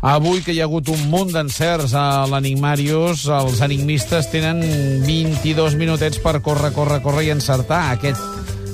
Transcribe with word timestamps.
Avui 0.00 0.40
que 0.40 0.54
hi 0.56 0.62
ha 0.62 0.64
hagut 0.64 0.88
un 0.88 1.00
munt 1.12 1.28
d'encerts 1.34 1.92
a 1.92 2.24
l'Enigmàrius, 2.30 3.26
els 3.36 3.60
enigmistes 3.60 4.30
tenen 4.32 4.62
22 5.04 5.76
minutets 5.76 6.16
per 6.24 6.38
córrer, 6.40 6.70
córrer, 6.72 7.02
córrer 7.04 7.26
i 7.26 7.32
encertar 7.34 7.90
aquest, 7.92 8.22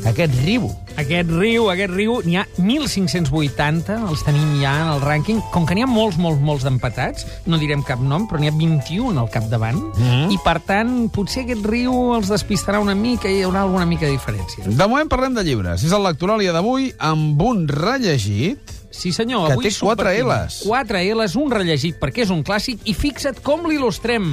aquest 0.07 0.37
riu. 0.45 0.69
Aquest 0.97 1.29
riu, 1.35 1.67
aquest 1.69 1.91
riu, 1.93 2.21
n'hi 2.25 2.39
ha 2.39 2.45
1.580, 2.63 3.99
els 4.07 4.23
tenim 4.25 4.55
ja 4.63 4.77
en 4.85 4.93
el 4.95 5.03
rànquing. 5.03 5.43
Com 5.51 5.67
que 5.67 5.75
n'hi 5.75 5.83
ha 5.83 5.91
molts, 5.91 6.15
molts, 6.17 6.39
molts 6.41 6.63
d'empatats, 6.65 7.27
no 7.51 7.59
direm 7.59 7.83
cap 7.85 7.99
nom, 8.01 8.29
però 8.31 8.39
n'hi 8.41 8.49
ha 8.49 8.55
21 8.55 9.19
al 9.19 9.29
capdavant, 9.29 9.83
Mhm. 9.99 10.31
i 10.31 10.39
per 10.47 10.61
tant, 10.63 11.11
potser 11.11 11.43
aquest 11.43 11.67
riu 11.67 12.15
els 12.15 12.31
despistarà 12.31 12.79
una 12.79 12.95
mica 12.95 13.29
i 13.29 13.41
hi 13.41 13.43
haurà 13.43 13.67
alguna 13.67 13.85
mica 13.85 14.07
de 14.07 14.15
diferència. 14.15 14.63
De 14.65 14.87
moment 14.87 15.11
parlem 15.11 15.35
de 15.35 15.43
llibres. 15.43 15.83
És 15.83 15.91
el 15.91 16.07
Lectoràlia 16.07 16.53
d'avui 16.55 16.95
amb 16.99 17.43
un 17.43 17.67
rellegit 17.67 18.86
Sí, 18.97 19.13
senyor. 19.13 19.53
Que 19.53 19.69
té 19.69 19.75
quatre. 19.79 20.15
Ls. 20.23 20.63
Quatre 20.65 21.03
Ls, 21.13 21.37
un 21.37 21.53
rellegit, 21.53 21.99
perquè 22.01 22.25
és 22.25 22.33
un 22.33 22.43
clàssic, 22.47 22.81
i 22.89 22.95
fixa't 22.97 23.43
com 23.45 23.69
l'il·lustrem. 23.69 24.33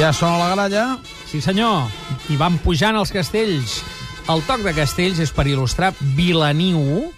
Ja 0.00 0.14
sona 0.16 0.38
la 0.40 0.52
gralla. 0.54 0.84
Sí, 1.28 1.42
senyor. 1.44 1.90
I 2.32 2.38
van 2.40 2.56
pujant 2.64 2.96
els 2.96 3.12
castells. 3.12 3.82
El 4.32 4.40
toc 4.48 4.64
de 4.64 4.72
castells 4.72 5.20
és 5.20 5.32
per 5.34 5.44
il·lustrar 5.50 5.92
Vilaniu. 6.16 7.10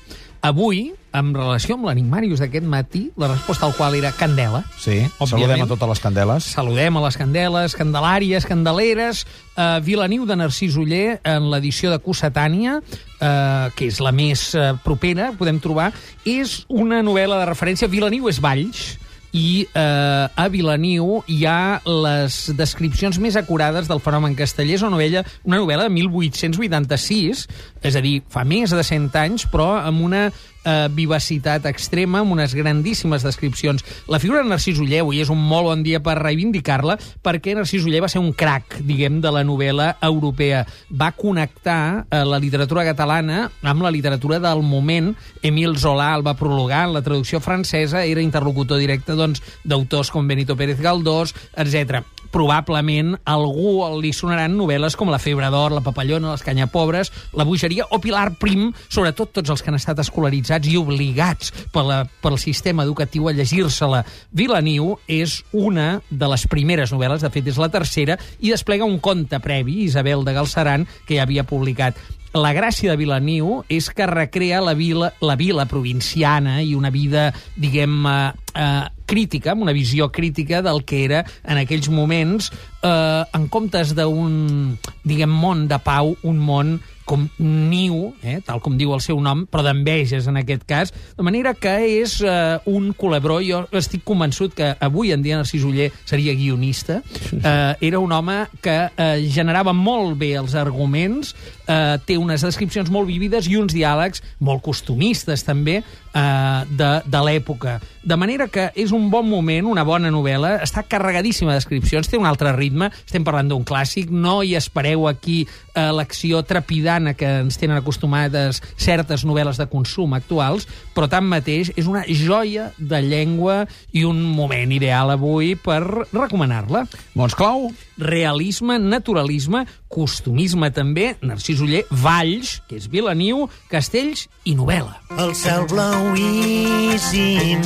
Avui, 0.43 0.89
en 1.15 1.29
relació 1.37 1.77
amb 1.77 1.87
l'enigmàrius 1.87 2.41
d'aquest 2.43 2.65
matí, 2.67 3.03
la 3.21 3.29
resposta 3.31 3.69
al 3.69 3.77
qual 3.77 3.95
era 3.95 4.11
Candela. 4.11 4.65
Sí, 4.75 4.97
Òbviament. 5.21 5.31
saludem 5.31 5.63
a 5.63 5.67
totes 5.71 5.91
les 5.93 6.01
candeles. 6.03 6.49
Saludem 6.57 6.97
a 6.99 7.03
les 7.05 7.17
candeles, 7.17 7.77
candelàries, 7.79 8.47
candeleres, 8.51 9.25
eh, 9.55 9.79
Vilaniu 9.87 10.27
de 10.27 10.37
Narcís 10.37 10.75
Uller 10.75 11.21
en 11.23 11.47
l'edició 11.53 11.93
de 11.93 12.01
Cossetània, 12.03 12.81
eh, 13.21 13.71
que 13.77 13.87
és 13.87 14.01
la 14.01 14.11
més 14.11 14.55
eh, 14.57 14.73
propera, 14.83 15.31
podem 15.39 15.61
trobar, 15.63 15.93
és 16.25 16.65
una 16.69 17.05
novel·la 17.07 17.39
de 17.39 17.47
referència. 17.47 17.87
Vilaniu 17.87 18.27
és 18.29 18.41
Valls, 18.43 18.99
i 19.33 19.65
eh, 19.65 20.29
a 20.29 20.47
Vilaniu 20.53 21.23
hi 21.31 21.41
ha 21.49 21.81
les 21.87 22.39
descripcions 22.57 23.19
més 23.23 23.37
acurades 23.41 23.89
del 23.89 24.03
fenomen 24.05 24.37
casteller. 24.37 24.77
És 24.77 24.85
una 24.85 24.95
novel·la, 24.97 25.25
una 25.49 25.61
novel·la 25.63 25.89
de 25.89 25.95
1886, 25.97 27.47
és 27.83 27.97
a 27.97 28.05
dir, 28.05 28.19
fa 28.33 28.45
més 28.49 28.75
de 28.77 28.85
100 28.85 29.21
anys, 29.25 29.49
però 29.53 29.73
amb 29.81 30.05
una 30.05 30.27
eh, 30.65 30.89
vivacitat 30.93 31.67
extrema, 31.71 32.21
amb 32.23 32.35
unes 32.37 32.55
grandíssimes 32.55 33.25
descripcions. 33.27 33.85
La 34.09 34.21
figura 34.23 34.43
de 34.43 34.51
Narcís 34.51 34.81
Uller 34.83 35.03
avui 35.03 35.23
és 35.23 35.31
un 35.33 35.41
molt 35.41 35.69
bon 35.71 35.83
dia 35.85 36.03
per 36.05 36.19
reivindicar-la, 36.21 36.99
perquè 37.25 37.57
Narcís 37.57 37.87
Uller 37.87 38.03
va 38.05 38.11
ser 38.13 38.23
un 38.23 38.33
crac, 38.33 38.79
diguem, 38.87 39.21
de 39.23 39.33
la 39.35 39.45
novel·la 39.47 39.97
europea. 40.03 40.65
Va 40.91 41.13
connectar 41.17 42.07
eh, 42.09 42.23
la 42.25 42.41
literatura 42.43 42.87
catalana 42.89 43.45
amb 43.63 43.85
la 43.85 43.93
literatura 43.95 44.41
del 44.43 44.63
moment. 44.63 45.13
Emil 45.43 45.77
Zola 45.79 46.13
el 46.17 46.27
va 46.27 46.39
prologar 46.39 46.87
en 46.89 46.97
la 46.97 47.05
traducció 47.05 47.41
francesa, 47.41 48.05
era 48.05 48.23
interlocutor 48.23 48.81
directe 48.81 49.17
doncs, 49.19 49.43
d'autors 49.65 50.11
com 50.11 50.29
Benito 50.29 50.57
Pérez 50.57 50.81
Galdós, 50.81 51.35
etc 51.57 52.03
probablement 52.33 53.15
algú 53.29 53.77
li 54.01 54.13
sonaran 54.17 54.57
novel·les 54.57 54.97
com 54.99 55.13
La 55.13 55.21
febre 55.23 55.51
d'or, 55.53 55.75
La 55.77 55.85
papallona, 55.85 56.33
Les 56.33 56.45
canyapobres, 56.47 57.13
La 57.37 57.45
bogeria 57.49 57.87
o 57.91 58.01
Pilar 58.01 58.33
Prim, 58.41 58.71
sobretot 58.89 59.35
tots 59.37 59.53
els 59.53 59.63
que 59.63 59.71
han 59.71 59.79
estat 59.79 60.01
escolaritzats 60.03 60.69
i 60.69 60.79
obligats 60.81 61.53
per 61.73 61.85
la, 61.87 62.01
pel 62.23 62.39
sistema 62.41 62.87
educatiu 62.87 63.29
a 63.29 63.37
llegir-se-la. 63.37 64.03
Vilaniu 64.33 64.97
és 65.07 65.43
una 65.53 66.01
de 66.11 66.33
les 66.33 66.47
primeres 66.49 66.95
novel·les, 66.95 67.23
de 67.23 67.31
fet 67.33 67.53
és 67.53 67.61
la 67.61 67.71
tercera, 67.73 68.19
i 68.41 68.51
desplega 68.51 68.89
un 68.89 68.99
conte 68.99 69.39
previ, 69.45 69.83
Isabel 69.85 70.25
de 70.25 70.35
Galceran, 70.37 70.89
que 71.07 71.21
ja 71.21 71.29
havia 71.29 71.47
publicat. 71.47 71.99
La 72.33 72.55
gràcia 72.57 72.89
de 72.89 72.97
Vilaniu 72.97 73.59
és 73.69 73.91
que 73.93 74.07
recrea 74.09 74.63
la 74.65 74.73
vila, 74.73 75.11
la 75.21 75.37
vila 75.37 75.67
provinciana 75.69 76.63
i 76.65 76.73
una 76.73 76.89
vida, 76.89 77.27
diguem, 77.61 78.07
eh, 78.09 78.33
eh, 78.55 78.89
crítica, 79.07 79.53
amb 79.53 79.63
una 79.67 79.75
visió 79.77 80.11
crítica 80.13 80.63
del 80.63 80.85
que 80.85 81.05
era 81.05 81.25
en 81.45 81.61
aquells 81.61 81.89
moments, 81.93 82.53
eh, 82.83 83.23
en 83.35 83.49
comptes 83.53 83.95
d'un, 83.99 84.79
diguem, 85.05 85.31
món 85.31 85.69
de 85.69 85.79
pau, 85.83 86.17
un 86.23 86.41
món 86.43 86.77
com 87.05 87.27
niu, 87.39 88.13
eh, 88.23 88.39
tal 88.47 88.61
com 88.63 88.77
diu 88.79 88.93
el 88.95 89.03
seu 89.03 89.19
nom, 89.21 89.45
però 89.51 89.65
d'enveges 89.67 90.29
en 90.31 90.39
aquest 90.41 90.65
cas, 90.69 90.93
de 91.17 91.27
manera 91.27 91.55
que 91.55 91.73
és 91.99 92.19
eh, 92.23 92.59
un 92.71 92.93
culebró. 92.97 93.41
Jo 93.43 93.65
estic 93.79 94.05
convençut 94.07 94.55
que 94.57 94.73
avui 94.81 95.13
en 95.13 95.23
dia 95.25 95.39
Narcís 95.41 95.67
Uller 95.67 95.91
seria 96.05 96.35
guionista. 96.39 97.01
Eh, 97.33 97.89
era 97.89 97.99
un 97.99 98.13
home 98.13 98.39
que 98.63 98.77
eh, 98.97 99.27
generava 99.33 99.75
molt 99.75 100.17
bé 100.21 100.33
els 100.41 100.55
arguments, 100.59 101.35
eh, 101.67 101.99
té 102.07 102.19
unes 102.19 102.45
descripcions 102.47 102.91
molt 102.93 103.11
vívides 103.11 103.51
i 103.51 103.59
uns 103.59 103.75
diàlegs 103.75 104.23
molt 104.41 104.63
costumistes 104.65 105.45
també 105.45 105.81
eh, 105.83 106.63
de, 106.71 106.93
de 107.05 107.25
l'època. 107.27 107.81
De 108.03 108.17
manera 108.19 108.49
que 108.51 108.71
és 108.79 108.92
un 108.93 109.11
bon 109.11 109.27
moment, 109.29 109.67
una 109.71 109.85
bona 109.87 110.11
novel·la, 110.13 110.57
està 110.65 110.83
carregadíssima 110.89 111.53
de 111.53 111.61
descripcions, 111.61 112.09
té 112.09 112.19
un 112.21 112.27
altre 112.29 112.53
ritme, 112.57 112.91
estem 113.07 113.25
parlant 113.27 113.49
d'un 113.51 113.65
clàssic, 113.67 114.11
no 114.13 114.43
hi 114.43 114.55
espereu 114.59 115.07
aquí 115.09 115.47
eh, 115.75 115.93
l'acció 115.95 116.43
trepidana 116.47 117.15
que 117.19 117.27
ens 117.43 117.59
tenen 117.61 117.77
acostumades 117.79 118.63
certes 118.77 119.25
novel·les 119.29 119.59
de 119.61 119.67
consum 119.71 120.15
actuals, 120.17 120.67
però 120.95 121.09
tanmateix 121.11 121.73
és 121.77 121.87
una 121.91 122.05
joia 122.09 122.73
de 122.79 123.03
llengua 123.05 123.67
i 123.93 124.05
un 124.09 124.23
moment 124.23 124.73
ideal 124.73 125.11
avui 125.15 125.55
per 125.57 125.81
recomanar-la. 126.13 126.87
Mots 127.19 127.35
clau? 127.39 127.71
Realisme, 128.03 128.79
naturalisme, 128.81 129.67
costumisme 129.93 130.71
també, 130.75 131.17
Narcís 131.23 131.61
Uller, 131.63 131.85
Valls, 132.03 132.61
que 132.69 132.77
és 132.81 132.89
Vilaniu, 132.91 133.49
Castells 133.71 134.29
i 134.49 134.55
novel·la. 134.59 134.97
El 135.23 135.35
cel 135.39 135.67
blauíssim. 135.71 137.61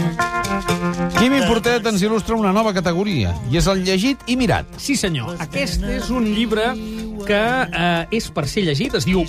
Quimi 1.16 1.40
Portet 1.48 1.86
ens 1.88 2.02
il·lustra 2.04 2.36
una 2.38 2.52
nova 2.54 2.72
categoria, 2.76 3.32
i 3.50 3.58
és 3.58 3.66
el 3.70 3.82
llegit 3.86 4.22
i 4.30 4.36
mirat. 4.38 4.68
Sí, 4.80 4.94
senyor. 4.98 5.34
Aquest 5.42 5.82
és 5.90 6.10
un 6.14 6.28
llibre 6.36 6.70
que 7.24 7.40
eh, 7.66 8.16
és 8.16 8.28
per 8.34 8.46
ser 8.50 8.66
llegit, 8.66 8.94
es 8.98 9.06
diu 9.08 9.22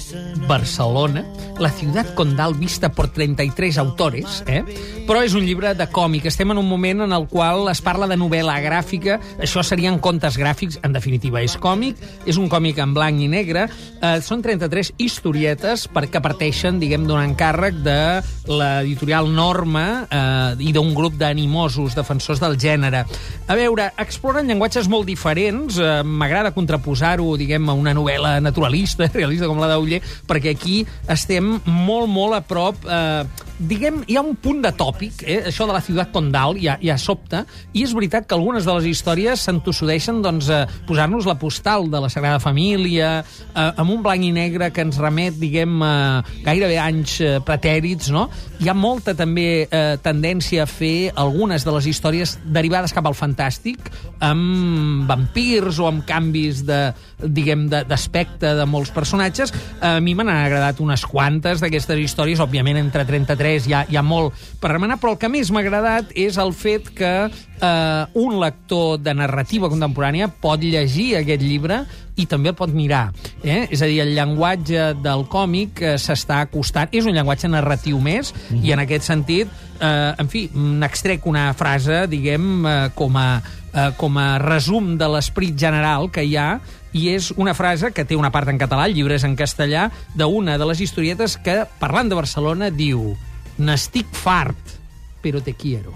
Barcelona, 0.48 1.24
la 1.62 1.72
ciutat 1.74 2.14
condal 2.18 2.56
vista 2.58 2.90
por 2.94 3.10
33 3.14 3.78
autores, 3.82 4.42
eh? 4.48 4.64
però 5.08 5.24
és 5.26 5.36
un 5.38 5.46
llibre 5.46 5.74
de 5.78 5.88
còmic. 5.92 6.28
Estem 6.30 6.52
en 6.52 6.60
un 6.62 6.68
moment 6.68 7.06
en 7.06 7.16
el 7.16 7.28
qual 7.32 7.70
es 7.72 7.82
parla 7.82 8.08
de 8.10 8.18
novel·la 8.20 8.58
gràfica, 8.64 9.20
això 9.42 9.64
serien 9.66 10.00
contes 10.04 10.38
gràfics, 10.40 10.80
en 10.84 10.96
definitiva 10.96 11.42
és 11.42 11.58
còmic, 11.62 12.02
és 12.28 12.38
un 12.38 12.50
còmic 12.52 12.82
en 12.84 12.94
blanc 12.98 13.22
i 13.24 13.30
negre, 13.32 13.68
eh, 14.02 14.18
són 14.26 14.44
33 14.46 14.94
historietes 14.98 15.88
perquè 15.94 16.22
parteixen, 16.24 16.82
diguem, 16.82 17.08
d'un 17.08 17.24
encàrrec 17.24 17.82
de 17.86 18.00
l'editorial 18.48 19.30
Norma 19.34 19.86
eh, 20.08 20.68
i 20.68 20.74
d'un 20.76 20.94
grup 20.98 21.18
d'animosos 21.20 21.96
defensors 21.98 22.42
del 22.44 22.58
gènere. 22.60 23.06
A 23.48 23.56
veure, 23.58 23.92
exploren 24.02 24.48
llenguatges 24.50 24.90
molt 24.92 25.08
diferents, 25.08 25.80
eh, 25.80 26.02
m'agrada 26.04 26.54
contraposar-ho, 26.56 27.36
diguem, 27.40 27.70
a 27.70 27.77
una 27.78 27.96
novel·la 27.98 28.38
naturalista, 28.44 29.10
realista 29.18 29.50
com 29.50 29.62
la 29.62 29.72
d'Uller, 29.74 30.02
perquè 30.28 30.56
aquí 30.56 30.82
estem 31.08 31.58
molt, 31.66 32.10
molt 32.12 32.40
a 32.40 32.44
prop... 32.46 32.88
Eh, 32.88 33.46
diguem, 33.58 34.04
hi 34.06 34.18
ha 34.18 34.22
un 34.22 34.36
punt 34.38 34.62
de 34.62 34.72
tòpic, 34.78 35.24
eh? 35.26 35.38
això 35.50 35.66
de 35.66 35.74
la 35.74 35.82
ciutat 35.82 36.12
condal 36.14 36.58
ja, 36.62 36.76
ja 36.84 36.98
sobta, 37.02 37.44
i 37.74 37.84
és 37.86 37.94
veritat 37.96 38.28
que 38.30 38.36
algunes 38.38 38.68
de 38.68 38.76
les 38.78 38.90
històries 38.92 39.46
s'entossudeixen 39.48 40.22
doncs, 40.22 40.50
a 40.54 40.66
posar-nos 40.88 41.26
la 41.30 41.38
postal 41.42 41.90
de 41.90 42.02
la 42.04 42.10
Sagrada 42.14 42.40
Família, 42.44 43.24
eh, 43.24 43.68
amb 43.82 43.96
un 43.96 44.04
blanc 44.06 44.24
i 44.24 44.32
negre 44.36 44.70
que 44.74 44.86
ens 44.86 45.00
remet, 45.02 45.40
diguem, 45.42 45.82
a 45.82 46.22
gairebé 46.46 46.78
anys 46.82 47.18
eh, 47.22 47.34
pretèrits, 47.46 48.12
no? 48.14 48.28
Hi 48.62 48.70
ha 48.70 48.78
molta 48.78 49.16
també 49.18 49.66
eh, 49.66 49.98
tendència 50.06 50.66
a 50.66 50.70
fer 50.70 51.12
algunes 51.18 51.66
de 51.66 51.74
les 51.74 51.90
històries 51.90 52.38
derivades 52.46 52.94
cap 52.94 53.10
al 53.10 53.18
fantàstic, 53.18 53.90
amb 54.22 55.10
vampirs 55.10 55.82
o 55.82 55.90
amb 55.90 56.06
canvis 56.06 56.64
de, 56.68 56.82
diguem, 57.22 57.68
d'aspecte 57.74 58.52
de, 58.52 58.56
de 58.62 58.70
molts 58.70 58.94
personatges. 58.94 59.54
A 59.82 59.98
mi 60.04 60.14
m'han 60.18 60.30
agradat 60.34 60.82
unes 60.84 61.06
quantes 61.10 61.62
d'aquestes 61.64 62.06
històries, 62.06 62.42
òbviament 62.44 62.78
entre 62.82 63.06
33 63.08 63.47
hi 63.56 63.74
ha, 63.74 63.86
hi 63.90 63.98
ha 63.98 64.04
molt 64.06 64.36
per 64.62 64.74
remenar, 64.74 65.00
però 65.02 65.16
el 65.16 65.22
que 65.22 65.30
més 65.32 65.52
m'ha 65.54 65.64
agradat 65.64 66.12
és 66.18 66.38
el 66.42 66.54
fet 66.58 66.90
que 66.98 67.14
eh, 67.28 68.20
un 68.20 68.40
lector 68.42 68.98
de 69.02 69.14
narrativa 69.18 69.70
contemporània 69.72 70.28
pot 70.28 70.64
llegir 70.64 71.16
aquest 71.22 71.46
llibre 71.46 71.82
i 72.18 72.26
també 72.26 72.50
el 72.50 72.58
pot 72.58 72.74
mirar. 72.74 73.12
Eh? 73.44 73.68
És 73.70 73.84
a 73.84 73.90
dir, 73.90 74.00
el 74.02 74.16
llenguatge 74.18 74.92
del 75.04 75.28
còmic 75.30 75.84
eh, 75.84 75.94
s'està 76.02 76.42
acostant. 76.48 76.90
És 76.92 77.06
un 77.06 77.14
llenguatge 77.14 77.50
narratiu 77.50 78.00
més, 78.02 78.34
mm 78.34 78.56
-hmm. 78.56 78.66
i 78.66 78.72
en 78.74 78.80
aquest 78.80 79.04
sentit, 79.06 79.48
eh, 79.80 80.14
en 80.18 80.28
fi, 80.28 80.50
n'extrec 80.54 81.26
una 81.26 81.54
frase, 81.54 82.08
diguem, 82.08 82.66
eh, 82.66 82.90
com 82.96 83.16
a 83.18 83.42
eh, 83.78 83.92
com 83.98 84.18
a 84.18 84.38
resum 84.42 84.96
de 84.98 85.08
l'esperit 85.12 85.58
general 85.60 86.10
que 86.12 86.26
hi 86.26 86.36
ha 86.38 86.60
i 86.98 87.10
és 87.14 87.30
una 87.36 87.54
frase 87.54 87.92
que 87.94 88.06
té 88.08 88.18
una 88.18 88.32
part 88.34 88.50
en 88.50 88.58
català, 88.58 88.88
el 88.88 88.96
llibre 88.98 89.18
és 89.18 89.26
en 89.28 89.36
castellà, 89.38 89.90
d'una 90.18 90.58
de 90.58 90.66
les 90.70 90.82
historietes 90.82 91.38
que, 91.44 91.66
parlant 91.82 92.10
de 92.10 92.18
Barcelona, 92.18 92.72
diu 92.74 93.12
«N'estic 93.58 94.12
fart, 94.14 94.76
però 95.24 95.42
te 95.44 95.56
quiero». 95.58 95.96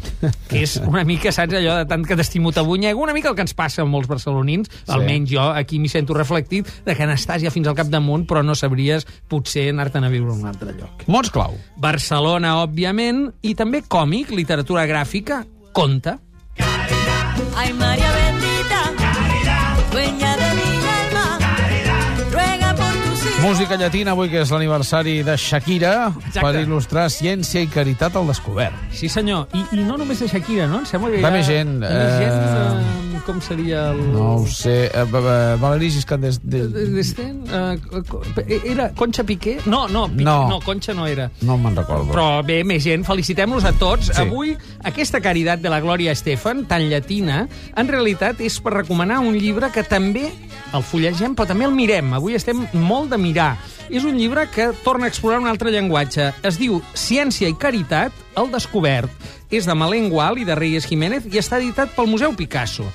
que 0.50 0.62
és 0.64 0.76
una 0.80 1.02
mica, 1.04 1.32
saps, 1.34 1.54
allò 1.56 1.76
de 1.80 1.86
tant 1.88 2.04
que 2.06 2.16
t'estimo 2.18 2.52
t'abunyego, 2.56 3.02
una 3.02 3.14
mica 3.16 3.30
el 3.30 3.36
que 3.38 3.44
ens 3.44 3.54
passa 3.56 3.84
amb 3.84 3.92
molts 3.94 4.08
barcelonins, 4.10 4.70
sí. 4.70 4.86
almenys 4.94 5.30
jo 5.32 5.44
aquí 5.48 5.80
m'hi 5.80 5.90
sento 5.92 6.16
reflectit, 6.16 6.68
de 6.86 6.96
que 6.96 7.08
n'estàs 7.08 7.44
ja 7.44 7.52
fins 7.54 7.70
al 7.70 7.76
capdamunt, 7.78 8.26
però 8.30 8.44
no 8.46 8.56
sabries 8.58 9.06
potser 9.30 9.68
anar-te'n 9.74 10.06
a 10.06 10.12
viure 10.12 10.34
a 10.34 10.38
un 10.38 10.48
altre 10.50 10.74
lloc. 10.76 11.06
Mots 11.10 11.32
clau. 11.34 11.56
Barcelona, 11.80 12.58
òbviament, 12.64 13.26
i 13.42 13.54
també 13.58 13.84
còmic, 13.86 14.34
literatura 14.36 14.86
gràfica, 14.90 15.44
conte. 15.76 16.16
Ay, 17.60 17.72
María 17.76 18.19
Música 23.60 23.76
llatina, 23.76 24.12
avui 24.16 24.30
que 24.32 24.38
és 24.40 24.50
l'aniversari 24.54 25.18
de 25.20 25.34
Shakira, 25.36 25.90
Exacte. 26.14 26.40
per 26.40 26.62
il·lustrar 26.62 27.02
ciència 27.12 27.60
i 27.60 27.68
caritat 27.68 28.16
al 28.16 28.32
descobert. 28.32 28.88
Sí, 28.96 29.12
senyor. 29.12 29.52
I, 29.52 29.66
i 29.76 29.84
no 29.84 30.00
només 30.00 30.24
de 30.24 30.30
Shakira, 30.32 30.64
no? 30.64 30.80
Em 30.80 30.88
sembla 30.88 31.12
que 31.12 31.20
hi 31.20 31.28
ha... 31.28 31.34
més 31.36 31.44
gent, 31.44 31.76
hi 31.84 31.92
ha 31.92 32.00
més 32.00 32.16
gent, 32.24 32.40
eh, 32.40 32.80
eh, 32.80 32.99
com 33.26 33.40
seria 33.44 33.90
el... 33.92 34.00
No 34.12 34.26
ho 34.40 34.46
sé. 34.46 34.90
Uh, 34.94 35.04
uh, 35.06 35.60
Valerí 35.60 35.90
Giscard 35.94 36.22
des... 36.24 36.38
De-. 36.42 36.66
D'Esten? 36.68 37.42
Uh, 37.48 38.60
era 38.64 38.90
Concha 38.96 39.24
Piqué? 39.24 39.58
No, 39.66 39.86
no, 39.88 40.06
Piqué, 40.08 40.24
No. 40.24 40.48
no. 40.48 40.60
Concha 40.60 40.94
no 40.94 41.06
era. 41.06 41.30
No 41.42 41.56
me'n 41.58 41.76
recordo. 41.76 42.10
Però 42.12 42.42
bé, 42.46 42.60
més 42.64 42.82
gent, 42.84 43.04
felicitem-los 43.06 43.64
a 43.68 43.72
tots. 43.78 44.10
Sí. 44.10 44.14
Sí. 44.14 44.22
Avui, 44.26 44.54
aquesta 44.84 45.20
caritat 45.24 45.60
de 45.62 45.70
la 45.72 45.80
Glòria 45.80 46.12
Estefan, 46.12 46.64
tan 46.70 46.88
llatina, 46.90 47.46
en 47.76 47.88
realitat 47.88 48.40
és 48.44 48.58
per 48.60 48.74
recomanar 48.80 49.20
un 49.24 49.34
llibre 49.38 49.70
que 49.74 49.82
també 49.86 50.28
el 50.76 50.82
fullegem, 50.86 51.34
però 51.34 51.48
també 51.50 51.64
el 51.66 51.74
mirem. 51.74 52.12
Avui 52.14 52.36
estem 52.38 52.66
molt 52.76 53.10
de 53.10 53.18
mirar. 53.18 53.54
És 53.90 54.04
un 54.06 54.14
llibre 54.14 54.44
que 54.54 54.68
torna 54.84 55.08
a 55.08 55.10
explorar 55.10 55.40
un 55.42 55.48
altre 55.50 55.72
llenguatge. 55.74 56.28
Es 56.46 56.60
diu 56.60 56.78
Ciència 56.94 57.48
i 57.50 57.56
Caritat, 57.58 58.14
el 58.38 58.52
descobert. 58.52 59.10
És 59.50 59.66
de 59.66 59.74
Malén 59.74 60.08
Gual 60.12 60.38
i 60.38 60.44
de 60.46 60.54
Reyes 60.54 60.86
Jiménez 60.86 61.26
i 61.26 61.40
està 61.40 61.58
editat 61.58 61.90
pel 61.96 62.06
Museu 62.06 62.34
Picasso. 62.38 62.86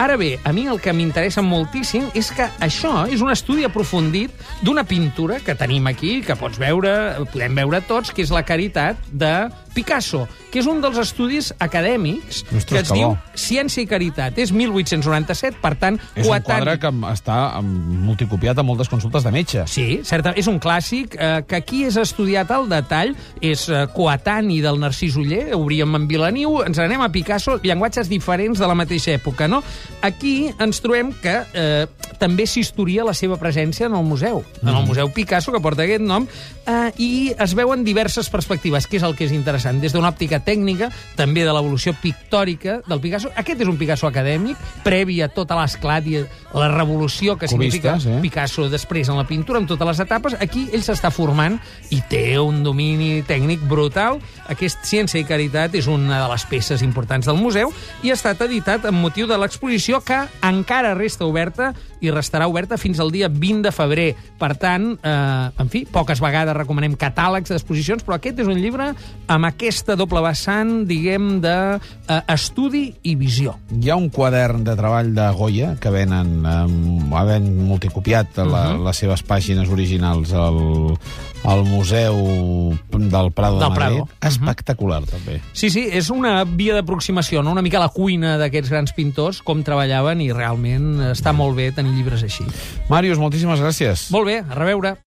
Ara 0.00 0.16
bé, 0.16 0.38
a 0.44 0.52
mi 0.56 0.66
el 0.66 0.80
que 0.80 0.94
m'interessa 0.96 1.42
moltíssim 1.44 2.08
és 2.16 2.30
que 2.32 2.48
això 2.60 3.04
és 3.12 3.20
un 3.20 3.30
estudi 3.30 3.64
aprofundit 3.68 4.32
d'una 4.64 4.84
pintura 4.84 5.40
que 5.44 5.54
tenim 5.54 5.86
aquí, 5.86 6.20
que 6.24 6.36
pots 6.36 6.58
veure, 6.58 7.20
podem 7.32 7.54
veure 7.54 7.82
tots, 7.84 8.12
que 8.12 8.24
és 8.24 8.32
la 8.32 8.44
Caritat 8.48 8.96
de 9.12 9.50
Picasso, 9.74 10.26
que 10.50 10.60
és 10.60 10.68
un 10.70 10.80
dels 10.82 10.98
estudis 11.00 11.52
acadèmics 11.58 12.42
Ostres, 12.42 12.64
que 12.66 12.80
es 12.82 12.88
que 12.90 12.98
diu 12.98 13.12
bo. 13.12 13.18
Ciència 13.38 13.84
i 13.84 13.88
Caritat. 13.90 14.38
És 14.42 14.52
1897, 14.52 15.60
per 15.62 15.74
tant, 15.80 15.98
És 16.14 16.26
un 16.26 16.42
quadre 16.46 16.76
que 16.80 16.90
està 17.10 17.38
multicopiat 17.62 18.58
a 18.58 18.64
moltes 18.66 18.90
consultes 18.90 19.24
de 19.26 19.32
metge. 19.34 19.64
Sí, 19.70 20.00
certa, 20.06 20.34
és 20.36 20.48
un 20.50 20.60
clàssic 20.62 21.14
eh, 21.16 21.30
que 21.46 21.60
aquí 21.60 21.84
és 21.88 21.96
estudiat 22.00 22.50
al 22.54 22.68
detall, 22.70 23.14
és 23.40 23.66
eh, 23.68 23.86
coetani 23.94 24.60
del 24.64 24.80
Narcís 24.82 25.16
Uller, 25.20 25.50
obríem 25.56 25.94
en 25.98 26.08
Vilaniu, 26.10 26.60
ens 26.66 26.80
anem 26.82 27.04
a 27.04 27.10
Picasso, 27.12 27.58
llenguatges 27.62 28.10
diferents 28.10 28.60
de 28.60 28.68
la 28.68 28.76
mateixa 28.78 29.14
època, 29.14 29.48
no? 29.48 29.62
Aquí 30.02 30.50
ens 30.58 30.82
trobem 30.82 31.12
que 31.22 31.36
eh, 31.54 31.86
també 32.20 32.46
s'historia 32.46 33.06
la 33.06 33.14
seva 33.16 33.38
presència 33.40 33.88
en 33.88 33.96
el 33.96 34.04
museu, 34.04 34.42
en 34.62 34.72
el 34.74 34.84
Museu 34.86 35.10
Picasso, 35.14 35.52
que 35.54 35.62
porta 35.62 35.86
aquest 35.86 36.04
nom, 36.04 36.26
eh, 36.66 36.92
i 37.00 37.10
es 37.38 37.54
veuen 37.56 37.84
diverses 37.84 38.28
perspectives, 38.32 38.86
que 38.86 38.98
és 39.00 39.06
el 39.06 39.16
que 39.16 39.26
és 39.28 39.32
interessant, 39.36 39.59
des 39.80 39.92
d'una 39.92 40.10
òptica 40.10 40.40
tècnica, 40.44 40.90
també 41.16 41.44
de 41.44 41.52
l'evolució 41.54 41.94
pictòrica 42.00 42.80
del 42.86 43.00
Picasso. 43.00 43.30
Aquest 43.36 43.60
és 43.60 43.68
un 43.68 43.78
Picasso 43.80 44.08
acadèmic, 44.08 44.58
previ 44.84 45.20
a 45.22 45.28
tota 45.28 45.58
l'esclat 45.58 46.06
i 46.06 46.20
la 46.54 46.68
revolució 46.72 47.36
que 47.38 47.46
Cubista, 47.46 47.96
significa 47.96 47.98
sí. 48.00 48.16
Picasso 48.22 48.68
després 48.70 49.08
en 49.08 49.18
la 49.20 49.26
pintura, 49.28 49.60
amb 49.60 49.68
totes 49.70 49.86
les 49.86 50.00
etapes. 50.06 50.36
Aquí 50.40 50.66
ell 50.72 50.84
s'està 50.84 51.12
formant 51.14 51.58
i 51.90 52.00
té 52.10 52.38
un 52.40 52.62
domini 52.64 53.22
tècnic 53.26 53.62
brutal. 53.68 54.20
Aquest 54.50 54.84
Ciència 54.88 55.20
i 55.20 55.26
Caritat 55.28 55.76
és 55.78 55.86
una 55.90 56.22
de 56.24 56.32
les 56.32 56.46
peces 56.50 56.82
importants 56.82 57.28
del 57.28 57.38
museu 57.38 57.72
i 58.02 58.10
ha 58.10 58.18
estat 58.18 58.40
editat 58.46 58.88
amb 58.88 59.00
motiu 59.02 59.28
de 59.30 59.38
l'exposició 59.38 60.00
que 60.04 60.24
encara 60.46 60.96
resta 60.98 61.26
oberta 61.28 61.72
i 62.00 62.10
restarà 62.10 62.48
oberta 62.48 62.78
fins 62.80 63.00
al 63.00 63.12
dia 63.12 63.28
20 63.28 63.62
de 63.68 63.72
febrer. 63.74 64.08
Per 64.40 64.54
tant, 64.56 64.92
eh, 65.02 65.50
en 65.60 65.68
fi, 65.68 65.84
poques 65.84 66.20
vegades 66.20 66.56
recomanem 66.56 66.96
catàlegs 66.96 67.52
d'exposicions, 67.52 68.04
però 68.04 68.16
aquest 68.16 68.40
és 68.40 68.48
un 68.48 68.58
llibre 68.58 68.90
amb 69.28 69.49
aquesta 69.50 69.96
doble 69.98 70.22
vessant, 70.24 70.84
diguem, 70.88 71.40
d'estudi 71.42 72.84
i 73.06 73.14
visió. 73.18 73.56
Hi 73.80 73.90
ha 73.90 73.96
un 73.98 74.08
quadern 74.10 74.64
de 74.66 74.74
treball 74.78 75.12
de 75.14 75.26
Goya 75.36 75.74
que 75.80 75.90
venen, 75.94 76.40
um, 76.46 77.14
havent 77.14 77.48
multicopiat 77.66 78.38
la, 78.44 78.70
Mhm. 78.74 78.84
les 78.86 78.96
seves 78.96 79.22
pàgines 79.26 79.68
originals 79.70 80.32
al, 80.32 80.96
al 81.44 81.64
Museu 81.64 82.76
del 82.92 83.32
Prado 83.32 83.54
de 83.58 83.60
Del 83.64 83.70
Madrid. 83.70 83.74
Prado. 83.74 84.04
Mhm. 84.04 84.28
Espectacular, 84.28 85.02
també. 85.04 85.40
Sí, 85.52 85.70
sí, 85.70 85.88
és 85.90 86.10
una 86.10 86.44
via 86.44 86.74
d'aproximació, 86.74 87.42
no? 87.42 87.52
una 87.52 87.62
mica 87.62 87.78
la 87.78 87.88
cuina 87.88 88.36
d'aquests 88.38 88.70
grans 88.70 88.92
pintors, 88.92 89.42
com 89.42 89.62
treballaven, 89.62 90.20
i 90.20 90.32
realment 90.32 91.00
està 91.12 91.32
molt 91.32 91.56
bé 91.56 91.70
tenir 91.72 91.92
llibres 91.92 92.22
així. 92.22 92.44
Màrius, 92.88 93.18
moltíssimes 93.18 93.60
gràcies. 93.60 94.10
Molt 94.10 94.26
bé, 94.26 94.38
a 94.40 94.54
reveure. 94.54 94.96